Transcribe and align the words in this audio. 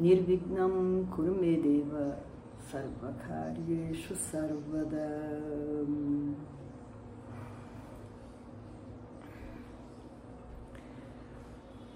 Nirvignam 0.00 1.06
Kurumedeva 1.10 2.18
Sarvakaryeshu 2.58 4.14
Sarvadam 4.14 6.34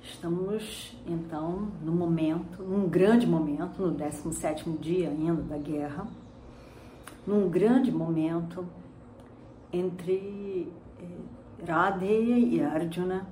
Estamos 0.02 0.96
então 1.06 1.70
no 1.82 1.92
momento, 1.92 2.62
num 2.62 2.88
grande 2.88 3.26
momento, 3.26 3.82
no 3.82 3.92
17 3.92 4.70
dia 4.80 5.10
ainda 5.10 5.42
da 5.42 5.58
guerra, 5.58 6.06
num 7.26 7.50
grande 7.50 7.92
momento 7.92 8.66
entre 9.72 10.72
eh, 10.98 11.66
Radheya 11.66 12.38
e 12.38 12.62
Arjuna, 12.62 13.26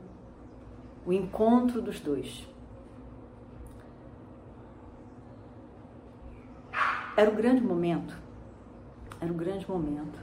o 1.06 1.12
encontro 1.12 1.80
dos 1.80 2.00
dois. 2.00 2.46
Era 7.16 7.30
o 7.30 7.34
grande 7.34 7.62
momento, 7.62 8.16
era 9.20 9.30
o 9.30 9.34
grande 9.34 9.68
momento. 9.70 10.18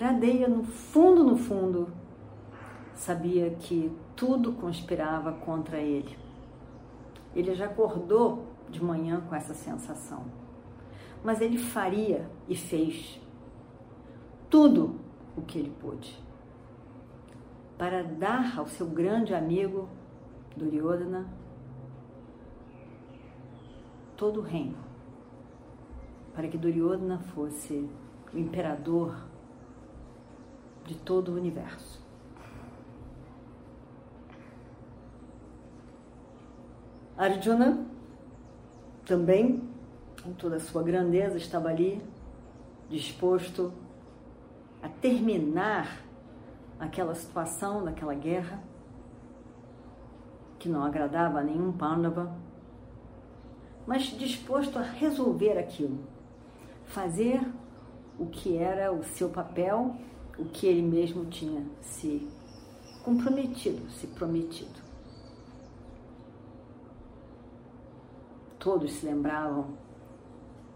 Radeia, 0.00 0.48
no 0.48 0.64
fundo, 0.64 1.22
no 1.22 1.36
fundo, 1.36 1.88
sabia 2.94 3.50
que 3.50 3.92
tudo 4.16 4.52
conspirava 4.52 5.32
contra 5.32 5.78
ele. 5.78 6.16
Ele 7.34 7.54
já 7.54 7.66
acordou 7.66 8.46
de 8.68 8.82
manhã 8.82 9.20
com 9.28 9.34
essa 9.34 9.54
sensação. 9.54 10.24
Mas 11.22 11.40
ele 11.40 11.58
faria 11.58 12.28
e 12.48 12.56
fez 12.56 13.20
tudo 14.48 15.00
o 15.36 15.42
que 15.42 15.58
ele 15.58 15.72
pôde 15.80 16.24
para 17.76 18.02
dar 18.02 18.58
ao 18.58 18.66
seu 18.66 18.86
grande 18.86 19.34
amigo 19.34 19.88
Duryodhana 20.56 21.26
todo 24.16 24.40
o 24.40 24.42
reino, 24.42 24.78
para 26.34 26.48
que 26.48 26.58
Duryodhana 26.58 27.18
fosse 27.34 27.88
o 28.32 28.38
imperador 28.38 29.16
de 30.84 30.94
todo 30.96 31.32
o 31.32 31.36
universo. 31.36 32.02
Arjuna 37.16 37.86
também, 39.06 39.62
com 40.22 40.32
toda 40.32 40.56
a 40.56 40.60
sua 40.60 40.82
grandeza, 40.82 41.36
estava 41.36 41.68
ali, 41.68 42.02
disposto 42.90 43.72
a 44.82 44.88
terminar 44.88 46.02
aquela 46.78 47.14
situação, 47.14 47.84
daquela 47.84 48.14
guerra, 48.14 48.60
que 50.58 50.68
não 50.68 50.82
agradava 50.82 51.38
a 51.38 51.42
nenhum 51.42 51.70
Pandava, 51.72 52.34
mas 53.86 54.04
disposto 54.04 54.78
a 54.78 54.82
resolver 54.82 55.58
aquilo, 55.58 55.98
fazer 56.86 57.40
o 58.18 58.26
que 58.26 58.56
era 58.56 58.92
o 58.92 59.02
seu 59.02 59.28
papel, 59.28 59.96
o 60.38 60.44
que 60.44 60.66
ele 60.66 60.82
mesmo 60.82 61.24
tinha 61.26 61.64
se 61.80 62.28
comprometido, 63.04 63.90
se 63.90 64.06
prometido. 64.06 64.82
Todos 68.58 68.92
se 68.92 69.06
lembravam 69.06 69.76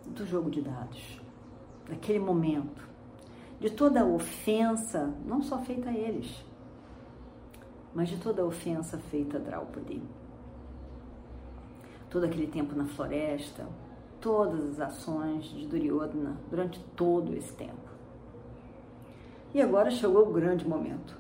do 0.07 0.27
jogo 0.27 0.51
de 0.51 0.61
dados, 0.61 1.21
daquele 1.89 2.19
momento, 2.19 2.87
de 3.59 3.71
toda 3.71 4.03
a 4.03 4.07
ofensa, 4.07 5.13
não 5.25 5.43
só 5.43 5.59
feita 5.63 5.89
a 5.89 5.95
eles, 5.95 6.45
mas 7.95 8.09
de 8.09 8.19
toda 8.19 8.43
a 8.43 8.45
ofensa 8.45 8.99
feita 8.99 9.39
a 9.39 9.41
Draupadi. 9.41 10.03
Todo 12.11 12.25
aquele 12.25 12.47
tempo 12.47 12.75
na 12.75 12.87
floresta, 12.87 13.67
todas 14.21 14.71
as 14.73 14.81
ações 14.81 15.45
de 15.45 15.67
Duryodhana 15.67 16.37
durante 16.51 16.81
todo 16.97 17.35
esse 17.35 17.53
tempo. 17.53 17.89
E 19.55 19.61
agora 19.63 19.91
chegou 19.91 20.29
o 20.29 20.33
grande 20.33 20.67
momento. 20.67 21.17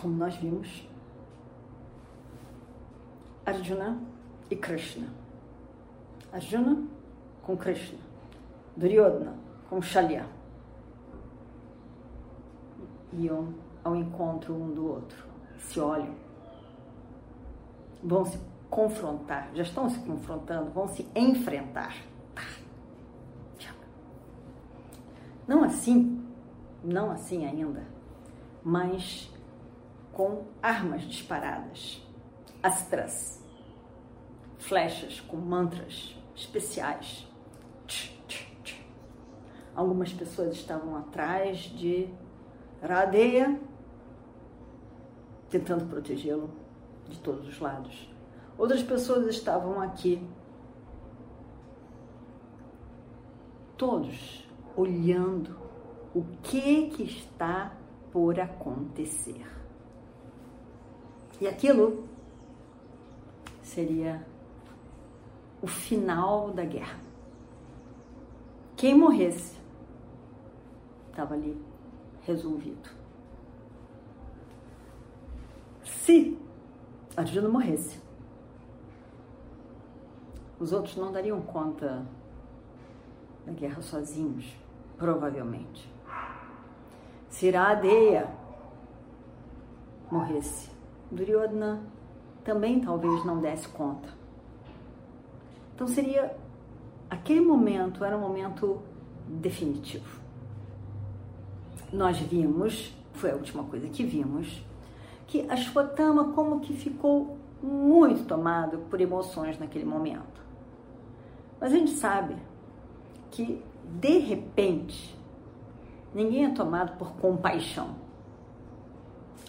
Como 0.00 0.16
nós 0.16 0.36
vimos, 0.36 0.88
Arjuna 3.44 4.00
e 4.50 4.56
Krishna. 4.56 5.08
Arjuna 6.32 6.84
com 7.42 7.56
Krishna. 7.56 7.98
Duryodhana 8.76 9.34
com 9.68 9.82
Shalya. 9.82 10.26
Iam 13.12 13.52
ao 13.82 13.96
encontro 13.96 14.54
um 14.54 14.72
do 14.72 14.86
outro. 14.86 15.26
Se 15.58 15.80
olham. 15.80 16.14
Vão 18.02 18.24
se 18.24 18.38
confrontar. 18.70 19.50
Já 19.54 19.64
estão 19.64 19.90
se 19.90 19.98
confrontando. 20.00 20.70
Vão 20.70 20.88
se 20.88 21.06
enfrentar. 21.14 21.94
Não 25.50 25.64
assim, 25.64 26.24
não 26.84 27.10
assim 27.10 27.44
ainda, 27.44 27.84
mas 28.62 29.28
com 30.12 30.44
armas 30.62 31.02
disparadas, 31.02 32.00
astras 32.62 33.44
flechas 34.58 35.18
com 35.18 35.36
mantras 35.36 36.16
especiais. 36.36 37.26
Algumas 39.74 40.12
pessoas 40.12 40.54
estavam 40.54 40.96
atrás 40.96 41.58
de 41.58 42.08
Radeia, 42.80 43.60
tentando 45.48 45.84
protegê-lo 45.86 46.48
de 47.08 47.18
todos 47.18 47.48
os 47.48 47.58
lados. 47.58 48.08
Outras 48.60 48.82
pessoas 48.82 49.26
estavam 49.26 49.80
aqui, 49.80 50.22
todos 53.74 54.46
olhando 54.76 55.56
o 56.14 56.22
que 56.42 56.90
que 56.90 57.04
está 57.04 57.72
por 58.12 58.38
acontecer. 58.38 59.46
E 61.40 61.48
aquilo 61.48 62.06
seria 63.62 64.26
o 65.62 65.66
final 65.66 66.50
da 66.50 66.66
guerra. 66.66 67.00
Quem 68.76 68.94
morresse 68.94 69.58
estava 71.08 71.32
ali 71.32 71.58
resolvido. 72.26 72.90
Se 75.82 76.36
Arjuna 77.16 77.48
morresse, 77.48 78.09
os 80.60 80.72
outros 80.72 80.94
não 80.96 81.10
dariam 81.10 81.40
conta 81.40 82.06
da 83.46 83.52
guerra 83.52 83.80
sozinhos, 83.80 84.54
provavelmente. 84.98 85.90
Se 87.30 87.46
Iradeya 87.46 88.30
morresse, 90.10 90.70
Duryodhana 91.10 91.82
também 92.44 92.80
talvez 92.80 93.24
não 93.24 93.40
desse 93.40 93.68
conta. 93.68 94.08
Então 95.74 95.88
seria 95.88 96.36
aquele 97.08 97.40
momento 97.40 98.04
era 98.04 98.16
um 98.16 98.20
momento 98.20 98.82
definitivo. 99.26 100.20
Nós 101.90 102.18
vimos, 102.18 102.94
foi 103.14 103.30
a 103.30 103.34
última 103.34 103.64
coisa 103.64 103.88
que 103.88 104.04
vimos, 104.04 104.62
que 105.26 105.48
a 105.48 105.56
Shwatama 105.56 106.32
como 106.32 106.60
que 106.60 106.74
ficou 106.74 107.38
muito 107.62 108.26
tomado 108.26 108.78
por 108.90 109.00
emoções 109.00 109.58
naquele 109.58 109.84
momento. 109.84 110.29
Mas 111.60 111.72
a 111.72 111.76
gente 111.76 111.92
sabe 111.92 112.36
que 113.30 113.62
de 113.84 114.18
repente 114.18 115.16
ninguém 116.14 116.46
é 116.46 116.50
tomado 116.50 116.96
por 116.96 117.12
compaixão. 117.12 117.96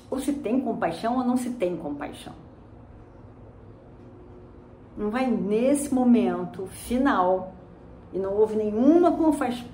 Ou 0.09 0.19
se 0.19 0.33
tem 0.33 0.59
compaixão 0.59 1.17
ou 1.17 1.23
não 1.23 1.37
se 1.37 1.51
tem 1.51 1.77
compaixão 1.77 2.33
não 4.97 5.09
vai 5.09 5.25
nesse 5.25 5.93
momento 5.93 6.67
final, 6.67 7.53
e 8.13 8.19
não 8.19 8.33
houve 8.33 8.55
nenhuma 8.55 9.17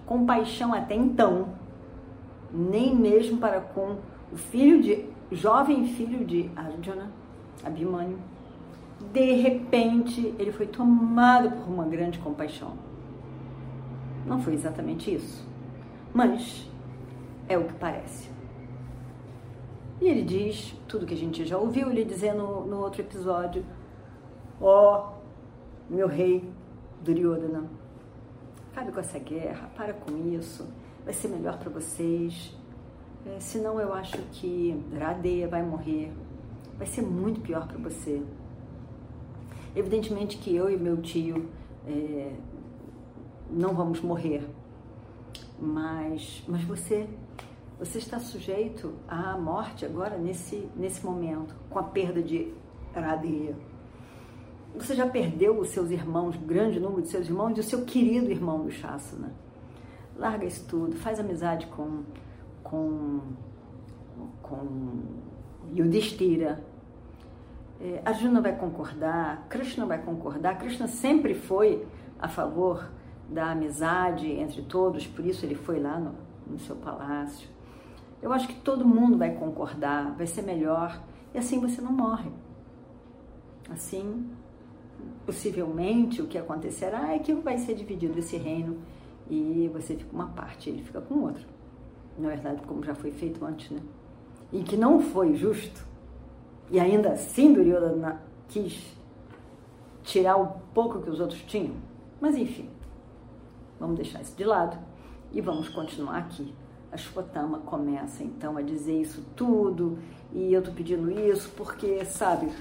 compaixão 0.06 0.74
até 0.74 0.96
então, 0.96 1.50
nem 2.52 2.96
mesmo 2.96 3.40
para 3.40 3.60
com 3.60 3.98
o 4.32 4.38
filho 4.38 4.82
de, 4.82 5.06
jovem 5.32 5.88
filho 5.88 6.24
de 6.24 6.50
Arjuna, 6.56 7.12
Abhimanyu, 7.64 8.20
de 9.12 9.34
repente 9.34 10.34
ele 10.40 10.52
foi 10.52 10.68
tomado 10.68 11.52
por 11.52 11.72
uma 11.72 11.86
grande 11.86 12.20
compaixão. 12.20 12.74
Não 14.26 14.42
foi 14.42 14.54
exatamente 14.54 15.14
isso, 15.14 15.48
mas 16.14 16.70
é 17.48 17.58
o 17.58 17.66
que 17.66 17.74
parece. 17.74 18.30
E 20.00 20.08
ele 20.08 20.24
diz 20.24 20.76
tudo 20.88 21.06
que 21.06 21.14
a 21.14 21.18
gente 21.18 21.46
já 21.46 21.58
ouviu 21.58 21.90
ele 21.90 22.04
dizer 22.04 22.34
no, 22.34 22.66
no 22.66 22.80
outro 22.82 23.02
episódio: 23.02 23.66
Ó, 24.62 25.12
oh, 25.90 25.94
meu 25.94 26.08
rei 26.08 26.48
Duryodhana, 27.02 27.66
acabe 28.72 28.92
com 28.92 29.00
essa 29.00 29.18
guerra, 29.18 29.70
para 29.76 29.94
com 29.94 30.18
isso, 30.36 30.68
vai 31.04 31.14
ser 31.14 31.30
melhor 31.30 31.58
para 31.58 31.70
vocês. 31.70 32.56
É, 33.26 33.40
senão 33.40 33.80
eu 33.80 33.94
acho 33.94 34.18
que 34.34 34.84
Radeia 34.98 35.48
vai 35.48 35.64
morrer, 35.64 36.12
vai 36.78 36.86
ser 36.86 37.02
muito 37.02 37.42
pior 37.42 37.68
para 37.68 37.78
você. 37.78 38.22
Evidentemente 39.78 40.40
que 40.40 40.56
eu 40.56 40.72
e 40.72 40.76
meu 40.76 40.98
tio 40.98 41.48
é, 41.86 42.34
não 43.48 43.76
vamos 43.76 44.02
morrer, 44.02 44.44
mas, 45.60 46.44
mas 46.48 46.64
você 46.64 47.08
você 47.78 48.00
está 48.00 48.18
sujeito 48.20 48.96
à 49.08 49.38
morte 49.38 49.86
agora 49.86 50.18
nesse, 50.18 50.68
nesse 50.76 51.06
momento, 51.06 51.56
com 51.70 51.78
a 51.78 51.84
perda 51.84 52.24
de 52.24 52.52
Radeia. 52.92 53.56
Você 54.76 54.96
já 54.96 55.08
perdeu 55.08 55.60
os 55.60 55.70
seus 55.70 55.92
irmãos, 55.92 56.36
o 56.36 56.40
grande 56.40 56.80
número 56.80 57.04
de 57.04 57.10
seus 57.10 57.28
irmãos, 57.28 57.56
e 57.56 57.60
o 57.60 57.64
seu 57.64 57.86
querido 57.86 58.32
irmão 58.32 58.64
do 58.64 58.72
Shasana. 58.72 59.32
Larga 60.16 60.48
isso 60.48 60.68
tudo, 60.68 60.96
faz 60.96 61.20
amizade 61.20 61.68
com, 61.68 62.02
com, 62.64 63.20
com 64.42 65.04
Yudhishthira. 65.72 66.66
É, 67.80 68.02
Arjuna 68.04 68.42
vai 68.42 68.56
concordar, 68.56 69.46
Krishna 69.50 69.86
vai 69.86 70.02
concordar. 70.02 70.58
Krishna 70.58 70.88
sempre 70.88 71.34
foi 71.36 71.86
a 72.20 72.28
favor 72.28 72.90
da 73.30 73.52
amizade 73.52 74.28
entre 74.32 74.62
todos, 74.64 75.06
por 75.06 75.26
isso 75.26 75.46
ele 75.46 75.56
foi 75.56 75.80
lá 75.80 76.00
no, 76.00 76.16
no 76.48 76.60
seu 76.60 76.76
palácio. 76.76 77.50
Eu 78.22 78.34
acho 78.34 78.48
que 78.48 78.56
todo 78.56 78.86
mundo 78.86 79.18
vai 79.18 79.36
concordar, 79.36 80.16
vai 80.16 80.26
ser 80.26 80.42
melhor, 80.42 81.00
e 81.34 81.38
assim 81.38 81.60
você 81.60 81.82
não 81.82 81.92
morre. 81.92 82.32
Assim, 83.70 84.28
possivelmente, 85.26 86.22
o 86.22 86.28
que 86.28 86.38
acontecerá 86.38 87.14
é 87.14 87.20
que 87.20 87.34
vai 87.34 87.58
ser 87.58 87.76
dividido 87.76 88.18
esse 88.18 88.38
reino 88.38 88.80
e 89.30 89.70
você 89.74 89.96
fica 89.96 90.14
uma 90.14 90.30
parte, 90.30 90.70
ele 90.70 90.82
fica 90.84 91.02
com 91.02 91.16
outra. 91.20 91.44
Na 92.18 92.30
verdade, 92.30 92.62
como 92.64 92.84
já 92.84 92.96
foi 92.96 93.12
feito 93.12 93.44
antes, 93.46 93.70
né? 93.70 93.82
E 94.52 94.64
que 94.64 94.78
não 94.78 95.00
foi 95.00 95.36
justo. 95.36 95.86
E 96.70 96.80
ainda 96.80 97.14
assim, 97.14 97.54
Duryodhana 97.54 98.22
quis 98.48 98.96
tirar 100.04 100.38
o 100.38 100.48
pouco 100.74 101.02
que 101.02 101.10
os 101.10 101.20
outros 101.20 101.42
tinham. 101.44 101.76
Mas 102.20 102.36
enfim, 102.36 102.70
vamos 103.80 103.96
deixar 103.96 104.22
isso 104.22 104.36
de 104.36 104.44
lado 104.44 104.78
e 105.32 105.42
vamos 105.42 105.70
continuar 105.70 106.18
aqui 106.18 106.54
a 106.92 106.98
Shotama 106.98 107.60
começa 107.60 108.24
então 108.24 108.58
a 108.58 108.62
dizer 108.62 109.00
isso 109.02 109.24
tudo 109.36 110.00
e 110.34 110.54
eu 110.54 110.62
tô 110.62 110.72
pedindo 110.72 111.12
isso 111.12 111.52
porque, 111.56 112.04
sabe, 112.06 112.52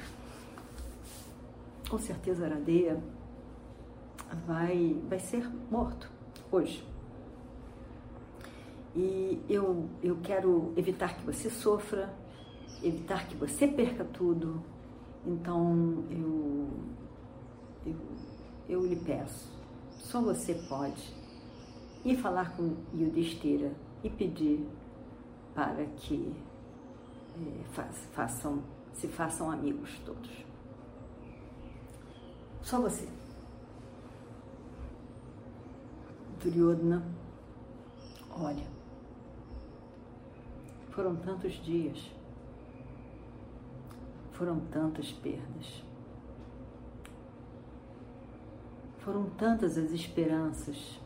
com 1.89 1.99
certeza 1.99 2.45
Aradeia 2.45 3.01
vai, 4.47 4.97
vai 5.09 5.19
ser 5.19 5.49
morto 5.71 6.11
hoje. 6.51 6.87
E 8.95 9.41
eu, 9.49 9.89
eu 10.03 10.17
quero 10.23 10.73
evitar 10.77 11.15
que 11.15 11.25
você 11.25 11.51
sofra, 11.51 12.13
evitar 12.83 13.27
que 13.29 13.37
você 13.37 13.67
perca 13.67 14.05
tudo. 14.05 14.63
Então 15.25 16.05
eu, 16.11 16.69
eu, 17.85 17.97
eu 18.69 18.87
lhe 18.87 18.97
peço, 18.97 19.51
só 19.99 20.21
você 20.21 20.55
pode 20.69 21.15
ir 22.05 22.17
falar 22.17 22.57
com 22.57 22.77
Yudhishthira 22.95 23.73
e 24.05 24.11
pedir 24.11 24.67
para 25.55 25.85
que 25.97 26.33
é, 27.41 27.65
façam, 28.13 28.63
se 28.93 29.09
façam 29.09 29.51
amigos 29.51 29.99
todos. 30.05 30.31
Só 32.63 32.81
você. 32.81 33.09
Duryodhana, 36.43 37.05
olha, 38.31 38.67
foram 40.91 41.17
tantos 41.17 41.55
dias, 41.65 42.11
foram 44.37 44.61
tantas 44.61 45.11
perdas, 45.13 45.83
foram 48.99 49.31
tantas 49.31 49.79
as 49.79 49.91
esperanças, 49.93 51.01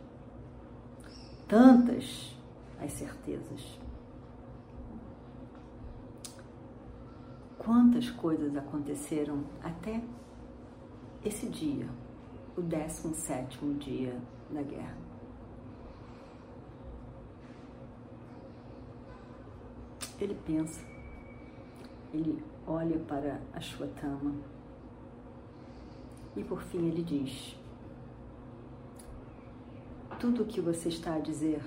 tantas 1.46 2.36
as 2.80 2.92
certezas. 2.92 3.78
Quantas 7.56 8.10
coisas 8.10 8.56
aconteceram 8.56 9.44
até 9.62 10.02
esse 11.24 11.46
dia, 11.46 11.88
o 12.56 12.62
17 12.62 13.58
dia 13.74 14.20
da 14.50 14.62
guerra. 14.62 14.96
Ele 20.18 20.34
pensa, 20.44 20.80
ele 22.12 22.42
olha 22.70 22.98
para 23.00 23.40
a 23.52 23.60
sua 23.60 23.88
tama 23.88 24.34
e 26.36 26.44
por 26.44 26.62
fim 26.62 26.86
ele 26.86 27.02
diz: 27.02 27.56
Tudo 30.20 30.42
o 30.42 30.46
que 30.46 30.60
você 30.60 30.90
está 30.90 31.14
a 31.14 31.18
dizer 31.18 31.62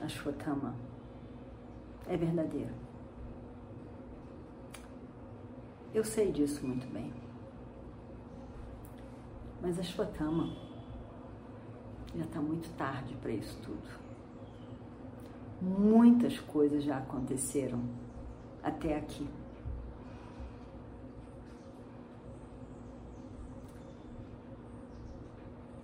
Ashwatthama 0.00 0.74
é 2.06 2.16
verdadeiro. 2.16 2.74
Eu 5.94 6.04
sei 6.04 6.30
disso 6.32 6.66
muito 6.66 6.86
bem. 6.92 7.12
Mas 9.62 9.78
Ashwatthama 9.78 10.52
já 12.16 12.24
está 12.24 12.40
muito 12.40 12.68
tarde 12.76 13.14
para 13.22 13.30
isso 13.30 13.56
tudo. 13.62 13.88
Muitas 15.62 16.38
coisas 16.40 16.82
já 16.82 16.98
aconteceram 16.98 17.80
até 18.62 18.96
aqui. 18.96 19.28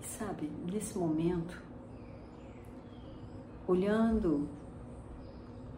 E 0.00 0.03
sabe, 0.18 0.50
nesse 0.70 0.96
momento, 0.96 1.60
olhando 3.66 4.48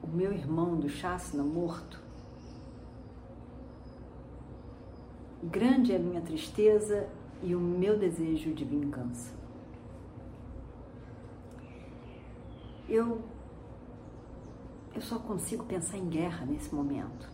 o 0.02 0.06
meu 0.06 0.32
irmão 0.32 0.76
do 0.76 0.88
Shasna 0.88 1.42
morto. 1.42 2.00
Grande 5.42 5.92
é 5.92 5.96
a 5.96 6.00
minha 6.00 6.20
tristeza 6.20 7.08
e 7.42 7.54
o 7.54 7.60
meu 7.60 7.98
desejo 7.98 8.52
de 8.52 8.64
vingança. 8.64 9.32
Eu 12.88 13.20
eu 14.94 15.02
só 15.02 15.18
consigo 15.18 15.64
pensar 15.64 15.98
em 15.98 16.08
guerra 16.08 16.46
nesse 16.46 16.74
momento. 16.74 17.28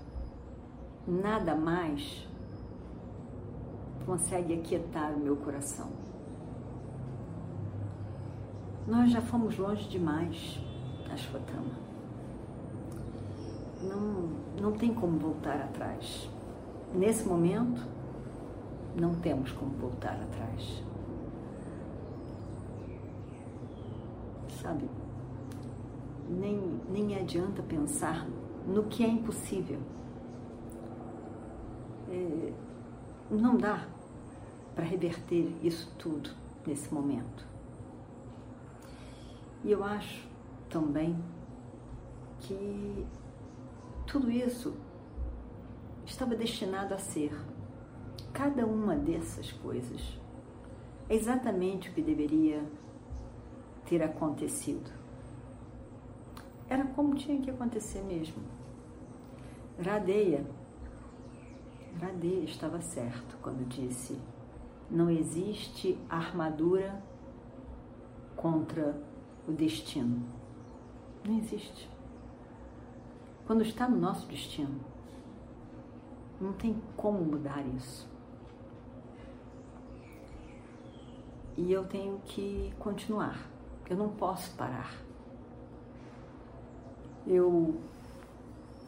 Nada 1.07 1.55
mais 1.55 2.27
consegue 4.05 4.55
aquietar 4.55 5.13
o 5.13 5.21
meu 5.21 5.37
coração. 5.37 6.12
Nós 8.87 9.13
já 9.13 9.21
fomos 9.21 9.57
longe 9.59 9.89
demais, 9.89 10.59
Ashwatthama. 11.13 11.75
Não, 13.81 14.29
não 14.61 14.73
tem 14.73 14.93
como 14.93 15.19
voltar 15.19 15.61
atrás. 15.61 16.29
Nesse 16.93 17.27
momento, 17.27 17.81
não 18.97 19.15
temos 19.15 19.53
como 19.53 19.71
voltar 19.77 20.15
atrás. 20.21 20.83
Sabe, 24.61 24.89
nem, 26.29 26.81
nem 26.91 27.17
adianta 27.17 27.63
pensar 27.63 28.27
no 28.67 28.85
que 28.85 29.05
é 29.05 29.09
impossível. 29.09 29.79
É, 32.11 32.53
não 33.31 33.57
dá 33.57 33.87
para 34.75 34.85
reverter 34.85 35.57
isso 35.63 35.91
tudo 35.99 36.31
nesse 36.67 36.93
momento. 36.93 37.52
E 39.65 39.71
eu 39.71 39.85
acho 39.85 40.29
também 40.69 41.17
que 42.41 43.07
tudo 44.07 44.31
isso 44.31 44.75
estava 46.05 46.35
destinado 46.35 46.95
a 46.95 46.99
ser 46.99 47.33
cada 48.33 48.67
uma 48.67 48.97
dessas 48.97 49.53
coisas. 49.53 50.19
É 51.09 51.15
exatamente 51.15 51.91
o 51.91 51.93
que 51.93 52.03
deveria 52.03 52.65
ter 53.87 54.03
acontecido. 54.03 54.91
Era 56.69 56.85
como 56.85 57.15
tinha 57.15 57.41
que 57.41 57.51
acontecer 57.51 58.03
mesmo. 58.03 58.43
Radeia 59.79 60.45
Radhe 62.01 62.45
estava 62.45 62.81
certo 62.81 63.37
quando 63.43 63.69
disse: 63.69 64.19
não 64.91 65.11
existe 65.11 65.99
armadura 66.09 67.03
contra 68.37 68.97
o 69.47 69.53
destino. 69.53 70.23
Não 71.25 71.39
existe. 71.39 71.89
Quando 73.47 73.63
está 73.63 73.89
no 73.89 73.97
nosso 73.97 74.27
destino, 74.27 74.81
não 76.41 76.53
tem 76.53 76.81
como 76.97 77.25
mudar 77.25 77.65
isso. 77.77 78.09
E 81.57 81.71
eu 81.71 81.85
tenho 81.85 82.19
que 82.25 82.73
continuar. 82.79 83.47
Eu 83.89 83.97
não 83.97 84.09
posso 84.09 84.55
parar. 84.57 84.97
Eu, 87.27 87.81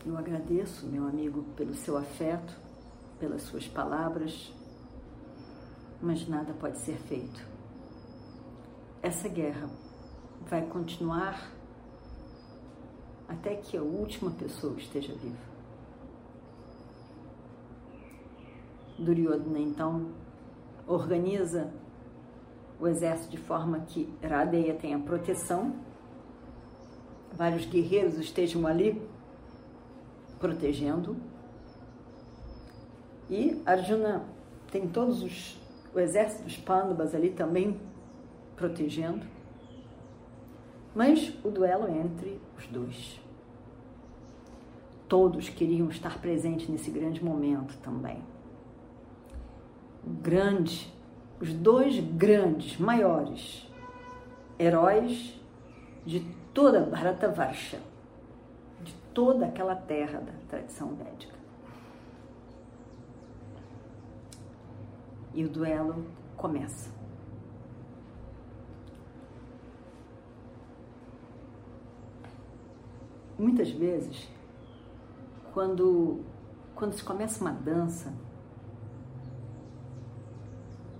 eu 0.05 0.17
agradeço, 0.17 0.87
meu 0.87 1.07
amigo, 1.07 1.43
pelo 1.57 1.75
seu 1.75 1.97
afeto, 1.97 2.57
pelas 3.21 3.43
suas 3.43 3.67
palavras, 3.69 4.53
mas 6.01 6.27
nada 6.27 6.53
pode 6.55 6.79
ser 6.79 6.97
feito. 6.97 7.47
Essa 9.03 9.29
guerra 9.29 9.69
vai 10.49 10.63
continuar 10.67 11.51
até 13.29 13.57
que 13.57 13.77
a 13.77 13.83
última 13.83 14.31
pessoa 14.31 14.77
esteja 14.77 15.15
viva. 15.15 15.55
Duryodhana 18.99 19.59
então 19.59 20.13
organiza 20.87 21.73
o 22.79 22.87
exército 22.87 23.31
de 23.31 23.39
forma 23.39 23.81
que 23.81 24.13
Radeya 24.23 24.75
tenha 24.75 24.99
proteção, 24.99 25.75
vários 27.33 27.67
guerreiros 27.67 28.19
estejam 28.19 28.67
ali 28.67 29.01
protegendo 30.39 31.17
e 33.29 33.61
Arjuna 33.65 34.25
tem 34.71 34.87
todos 34.87 35.23
os 35.23 35.65
o 35.95 36.01
exército 36.01 36.43
dos 36.43 36.57
Pandavas 36.57 37.15
ali 37.15 37.31
também 37.31 37.81
protegendo. 38.57 39.25
Mas 40.95 41.35
o 41.45 41.51
duelo 41.51 41.87
é 41.87 41.99
entre 41.99 42.41
os 42.57 42.67
dois. 42.67 43.21
Todos 45.09 45.49
queriam 45.49 45.89
estar 45.89 46.19
presentes 46.19 46.69
nesse 46.69 46.91
grande 46.91 47.23
momento 47.23 47.77
também. 47.79 48.23
Grande, 50.23 50.93
os 51.41 51.53
dois 51.53 51.99
grandes, 51.99 52.79
maiores 52.79 53.69
heróis 54.59 55.41
de 56.07 56.21
toda 56.53 56.81
Bharatavarsha, 56.81 57.81
de 58.83 58.95
toda 59.13 59.47
aquela 59.47 59.75
terra 59.75 60.21
da 60.21 60.33
tradição 60.49 60.95
védica. 60.95 61.35
e 65.35 65.45
o 65.45 65.49
duelo 65.49 66.07
começa. 66.37 66.91
Muitas 73.39 73.71
vezes, 73.71 74.29
quando, 75.53 76.21
quando 76.75 76.93
se 76.93 77.03
começa 77.03 77.41
uma 77.41 77.53
dança, 77.53 78.13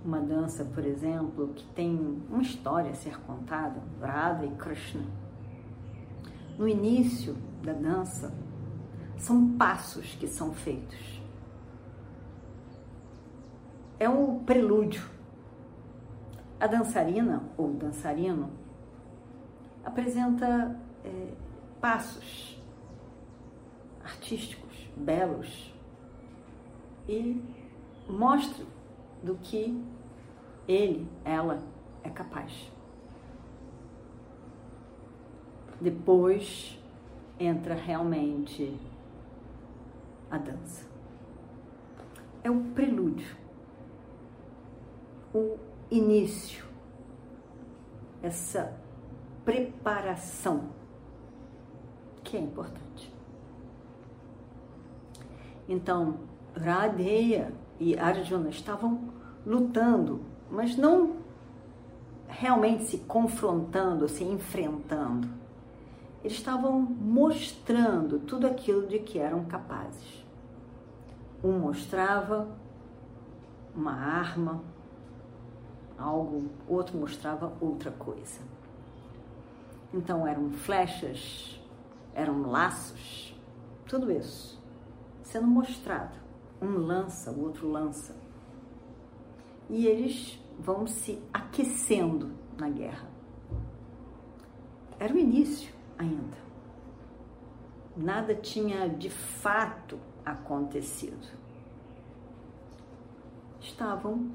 uma 0.03 0.19
dança, 0.19 0.63
por 0.65 0.85
exemplo, 0.85 1.49
que 1.55 1.65
tem 1.73 2.21
uma 2.29 2.41
história 2.41 2.91
a 2.91 2.95
ser 2.95 3.19
contada, 3.21 3.81
Radha 4.01 4.45
e 4.45 4.51
Krishna, 4.51 5.05
no 6.57 6.67
início 6.67 7.35
da 7.63 7.73
dança, 7.73 8.33
são 9.17 9.53
passos 9.57 10.15
que 10.15 10.27
são 10.27 10.53
feitos 10.53 11.15
é 13.99 14.09
um 14.09 14.39
prelúdio. 14.39 15.03
A 16.59 16.67
dançarina 16.67 17.43
ou 17.57 17.73
dançarino 17.73 18.49
apresenta 19.83 20.79
é, 21.03 21.33
passos 21.85 22.59
artísticos, 24.03 24.89
belos 24.97 25.71
e 27.07 27.39
mostra 28.09 28.65
do 29.21 29.35
que 29.35 29.79
ele, 30.67 31.07
ela 31.23 31.61
é 32.03 32.09
capaz. 32.09 32.71
Depois 35.79 36.81
entra 37.39 37.75
realmente 37.75 38.75
a 40.31 40.39
dança. 40.39 40.89
É 42.43 42.49
o 42.49 42.63
prelúdio 42.73 43.37
o 45.31 45.59
início, 45.91 46.65
essa 48.23 48.75
preparação 49.43 50.83
é 52.35 52.39
importante. 52.39 53.13
Então, 55.67 56.19
Radheya 56.55 57.51
e 57.79 57.97
Arjuna 57.97 58.49
estavam 58.49 59.13
lutando, 59.45 60.21
mas 60.49 60.75
não 60.75 61.17
realmente 62.27 62.85
se 62.85 62.99
confrontando, 62.99 64.07
se 64.07 64.23
enfrentando. 64.23 65.27
Eles 66.23 66.37
estavam 66.37 66.81
mostrando 66.81 68.19
tudo 68.19 68.47
aquilo 68.47 68.87
de 68.87 68.99
que 68.99 69.19
eram 69.19 69.45
capazes. 69.45 70.25
Um 71.43 71.59
mostrava 71.59 72.47
uma 73.75 73.93
arma, 73.93 74.63
algo, 75.97 76.49
outro 76.67 76.97
mostrava 76.97 77.53
outra 77.61 77.91
coisa. 77.91 78.41
Então 79.93 80.25
eram 80.25 80.49
flechas, 80.49 81.59
eram 82.15 82.49
laços, 82.49 83.39
tudo 83.85 84.11
isso 84.11 84.55
sendo 85.25 85.47
mostrado. 85.47 86.17
Um 86.61 86.77
lança, 86.77 87.31
o 87.31 87.43
outro 87.43 87.69
lança. 87.69 88.15
E 89.69 89.85
eles 89.85 90.39
vão 90.57 90.87
se 90.87 91.21
aquecendo 91.33 92.31
na 92.57 92.69
guerra. 92.69 93.09
Era 94.97 95.13
o 95.13 95.17
início 95.17 95.73
ainda. 95.97 96.37
Nada 97.97 98.33
tinha 98.33 98.87
de 98.87 99.09
fato 99.09 99.99
acontecido. 100.23 101.27
Estavam 103.59 104.31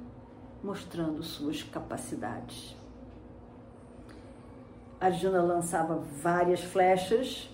mostrando 0.62 1.22
suas 1.22 1.62
capacidades. 1.62 2.76
Arjuna 5.00 5.40
lançava 5.40 5.96
várias 5.96 6.60
flechas, 6.62 7.48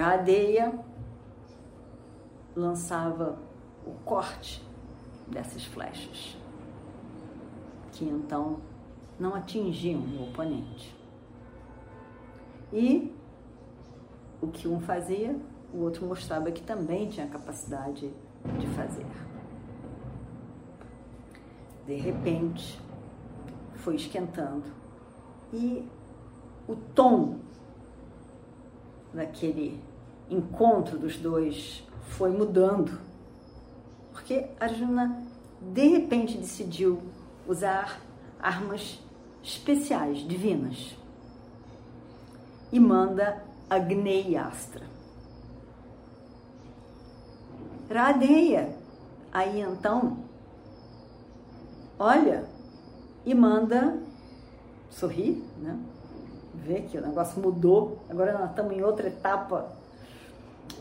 Radeya 0.00 0.78
lançava 2.54 3.38
o 3.86 3.92
corte 4.04 4.62
dessas 5.26 5.64
flechas, 5.64 6.36
que 7.92 8.04
então 8.04 8.58
não 9.18 9.34
atingiam 9.34 10.00
o 10.00 10.28
oponente. 10.28 10.94
E 12.72 13.14
o 14.40 14.48
que 14.48 14.68
um 14.68 14.80
fazia, 14.80 15.36
o 15.72 15.78
outro 15.78 16.04
mostrava 16.06 16.50
que 16.50 16.62
também 16.62 17.08
tinha 17.08 17.26
capacidade 17.26 18.12
de 18.58 18.66
fazer 18.68 19.06
de 21.86 21.94
repente, 21.94 22.80
foi 23.76 23.94
esquentando. 23.94 24.64
E 25.52 25.88
o 26.66 26.74
tom 26.94 27.38
daquele 29.14 29.80
encontro 30.30 30.98
dos 30.98 31.16
dois 31.16 31.84
foi 32.08 32.30
mudando. 32.30 32.98
Porque 34.12 34.46
Arjuna, 34.58 35.22
de 35.60 35.86
repente, 35.88 36.38
decidiu 36.38 37.00
usar 37.46 38.00
armas 38.40 39.00
especiais, 39.42 40.18
divinas. 40.18 40.96
E 42.72 42.80
manda 42.80 43.42
Agneyastra. 43.70 44.84
Radeia, 47.88 48.76
aí 49.32 49.60
então, 49.60 50.18
olha 51.98 52.44
e 53.24 53.32
manda 53.32 53.96
sorrir, 54.90 55.44
né? 55.58 55.78
Vê 56.54 56.82
que 56.82 56.98
o 56.98 57.00
negócio 57.00 57.40
mudou, 57.40 57.98
agora 58.08 58.36
nós 58.38 58.50
estamos 58.50 58.72
em 58.72 58.82
outra 58.82 59.06
etapa. 59.06 59.75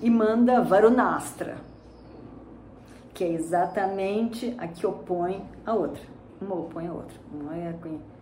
E 0.06 0.10
manda 0.12 0.62
Varunastra, 0.62 1.58
que 3.12 3.24
é 3.24 3.32
exatamente 3.32 4.56
a 4.60 4.68
que 4.68 4.86
opõe 4.86 5.44
a 5.66 5.74
outra. 5.74 6.04
Uma 6.40 6.54
opõe 6.54 6.86
a 6.86 6.94
outra. 6.94 7.20
Uma 7.34 7.58
é 7.58 7.70
a 7.70 7.76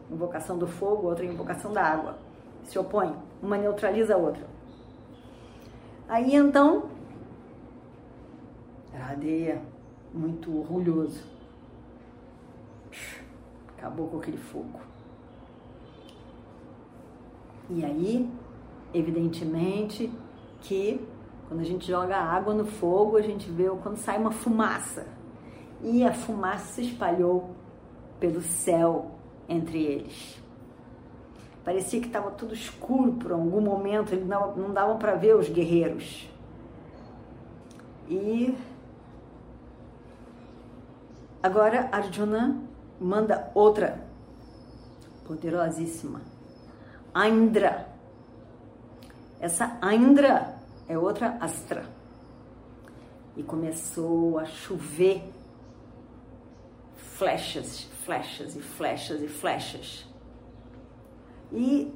invocação 0.09 0.57
do 0.57 0.65
fogo, 0.65 1.09
outra 1.09 1.25
é 1.25 1.27
a 1.27 1.33
invocação 1.33 1.73
da 1.73 1.83
água. 1.83 2.17
Se 2.63 2.79
opõe, 2.79 3.13
uma 3.41 3.57
neutraliza 3.57 4.15
a 4.15 4.17
outra. 4.17 4.47
Aí 6.07 6.33
então, 6.33 6.85
Radeia, 8.93 9.61
muito 10.13 10.57
orgulhoso, 10.57 11.21
acabou 13.77 14.07
com 14.07 14.19
aquele 14.19 14.37
fogo. 14.37 14.79
E 17.69 17.83
aí, 17.83 18.31
evidentemente, 18.93 20.09
que 20.61 21.11
quando 21.53 21.61
a 21.61 21.65
gente 21.65 21.85
joga 21.85 22.17
água 22.17 22.51
no 22.51 22.65
fogo, 22.65 23.15
a 23.15 23.21
gente 23.21 23.47
vê 23.47 23.69
quando 23.83 23.97
sai 23.97 24.17
uma 24.17 24.31
fumaça. 24.31 25.05
E 25.83 26.03
a 26.03 26.11
fumaça 26.11 26.73
se 26.73 26.81
espalhou 26.81 27.51
pelo 28.19 28.41
céu 28.41 29.11
entre 29.47 29.83
eles. 29.83 30.41
Parecia 31.63 32.01
que 32.01 32.07
estava 32.07 32.31
tudo 32.31 32.55
escuro 32.55 33.13
por 33.13 33.33
algum 33.33 33.61
momento, 33.61 34.13
eles 34.13 34.27
não, 34.27 34.55
não 34.55 34.73
davam 34.73 34.97
para 34.97 35.13
ver 35.13 35.35
os 35.35 35.47
guerreiros. 35.47 36.27
E 38.09 38.57
agora 41.43 41.87
Arjuna 41.91 42.57
manda 42.99 43.51
outra 43.53 44.03
poderosíssima, 45.23 46.19
Indra. 47.15 47.89
Essa 49.39 49.77
Indra 49.93 50.52
é 50.87 50.97
outra 50.97 51.37
astra. 51.39 51.85
E 53.35 53.43
começou 53.43 54.37
a 54.37 54.45
chover 54.45 55.23
flechas, 56.95 57.89
flechas 58.05 58.55
e 58.55 58.61
flechas 58.61 59.21
e 59.21 59.27
flechas. 59.27 60.05
E 61.51 61.93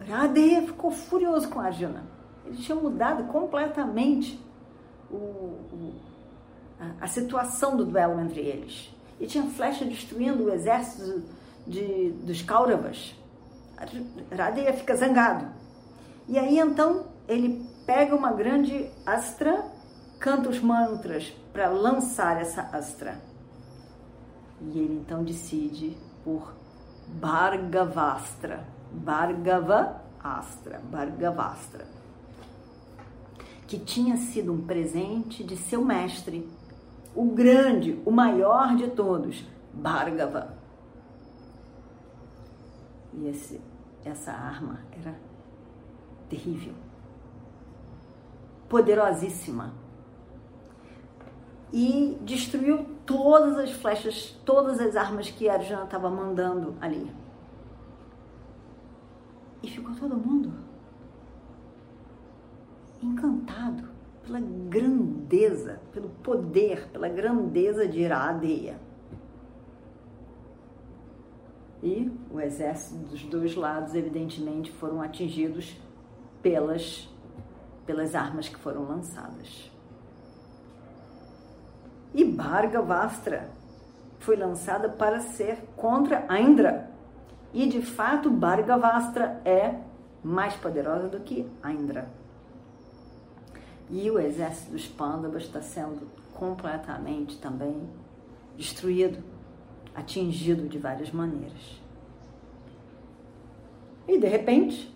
Radeya 0.00 0.62
ficou 0.62 0.90
furioso 0.90 1.48
com 1.48 1.60
Arjuna. 1.60 2.04
Ele 2.44 2.56
tinha 2.56 2.76
mudado 2.76 3.24
completamente 3.24 4.40
o, 5.10 5.16
o, 5.16 5.94
a, 6.78 7.04
a, 7.04 7.06
situação 7.06 7.76
do 7.76 7.84
duelo 7.84 8.20
entre 8.20 8.40
eles. 8.40 8.92
E 9.18 9.26
tinha 9.26 9.44
flecha 9.44 9.84
destruindo 9.84 10.44
o 10.44 10.52
exército 10.52 11.24
de, 11.66 12.10
dos 12.10 12.42
Kauravas. 12.42 13.14
Radeya 14.36 14.72
fica 14.72 14.94
zangado. 14.94 15.48
E 16.28 16.38
aí 16.38 16.58
então 16.58 17.06
ele 17.28 17.66
pega 17.86 18.14
uma 18.14 18.32
grande 18.32 18.90
astra, 19.06 19.64
canta 20.18 20.48
os 20.48 20.60
mantras 20.60 21.32
para 21.52 21.68
lançar 21.68 22.40
essa 22.40 22.62
astra. 22.62 23.20
E 24.60 24.78
ele 24.78 24.94
então 24.94 25.22
decide 25.22 25.96
por 26.24 26.52
Bhargavastra. 27.06 28.66
Bhargava 28.90 30.00
Astra, 30.22 30.80
Bhargavastra, 30.90 31.86
que 33.66 33.78
tinha 33.78 34.16
sido 34.16 34.52
um 34.52 34.64
presente 34.64 35.44
de 35.44 35.56
seu 35.56 35.84
mestre, 35.84 36.48
o 37.14 37.26
grande, 37.26 38.00
o 38.04 38.10
maior 38.10 38.74
de 38.74 38.88
todos, 38.88 39.44
Bhargava. 39.72 40.56
E 43.12 43.28
esse, 43.28 43.60
essa 44.04 44.32
arma 44.32 44.80
era 44.98 45.14
terrível 46.28 46.85
poderosíssima. 48.68 49.72
E 51.72 52.16
destruiu 52.22 52.86
todas 53.04 53.58
as 53.58 53.70
flechas, 53.72 54.38
todas 54.44 54.80
as 54.80 54.96
armas 54.96 55.30
que 55.30 55.48
Arjuna 55.48 55.84
estava 55.84 56.08
mandando 56.08 56.74
ali. 56.80 57.10
E 59.62 59.68
ficou 59.68 59.94
todo 59.94 60.16
mundo 60.16 60.52
encantado 63.02 63.88
pela 64.24 64.40
grandeza, 64.40 65.80
pelo 65.92 66.08
poder, 66.08 66.88
pela 66.88 67.08
grandeza 67.08 67.86
de 67.86 68.00
Iradeya. 68.00 68.78
E 71.82 72.10
o 72.30 72.40
exército 72.40 73.10
dos 73.10 73.22
dois 73.24 73.54
lados, 73.54 73.94
evidentemente, 73.94 74.72
foram 74.72 75.00
atingidos 75.00 75.76
pelas 76.42 77.08
pelas 77.86 78.14
armas 78.14 78.48
que 78.48 78.58
foram 78.58 78.82
lançadas. 78.82 79.70
E 82.12 82.24
Bhargavastra 82.24 83.48
foi 84.18 84.36
lançada 84.36 84.88
para 84.88 85.20
ser 85.20 85.58
contra 85.76 86.26
Indra. 86.40 86.90
E 87.52 87.68
de 87.68 87.80
fato, 87.80 88.30
Bhargavastra 88.30 89.40
é 89.44 89.80
mais 90.22 90.54
poderosa 90.56 91.08
do 91.08 91.20
que 91.20 91.46
Indra. 91.64 92.08
E 93.88 94.10
o 94.10 94.18
exército 94.18 94.72
dos 94.72 94.88
Pandavas 94.88 95.44
está 95.44 95.62
sendo 95.62 96.08
completamente 96.34 97.38
também 97.38 97.88
destruído, 98.56 99.22
atingido 99.94 100.68
de 100.68 100.78
várias 100.78 101.12
maneiras. 101.12 101.80
E 104.08 104.18
de 104.18 104.26
repente, 104.26 104.95